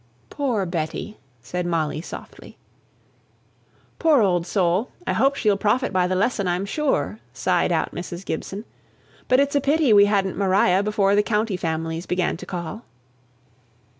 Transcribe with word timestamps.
"Poor 0.31 0.65
Betty!" 0.65 1.19
said 1.43 1.63
Molly, 1.67 2.01
softly. 2.01 2.57
"Poor 3.99 4.21
old 4.23 4.47
soul! 4.47 4.89
I 5.05 5.13
hope 5.13 5.35
she'll 5.35 5.55
profit 5.59 5.93
by 5.93 6.07
the 6.07 6.15
lesson, 6.15 6.47
I'm 6.47 6.65
sure," 6.65 7.19
sighed 7.33 7.71
out 7.71 7.93
Mrs. 7.93 8.25
Gibson; 8.25 8.65
"but 9.27 9.39
it's 9.39 9.55
a 9.55 9.61
pity 9.61 9.93
we 9.93 10.05
hadn't 10.05 10.39
Maria 10.39 10.81
before 10.81 11.13
the 11.13 11.21
county 11.21 11.55
families 11.55 12.07
began 12.07 12.35
to 12.37 12.47
call." 12.47 12.83